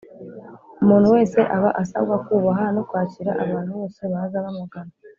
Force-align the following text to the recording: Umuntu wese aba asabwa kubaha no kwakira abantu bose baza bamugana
Umuntu 0.81 1.07
wese 1.15 1.39
aba 1.55 1.69
asabwa 1.81 2.15
kubaha 2.25 2.65
no 2.75 2.81
kwakira 2.89 3.31
abantu 3.43 3.71
bose 3.79 4.01
baza 4.11 4.45
bamugana 4.45 4.93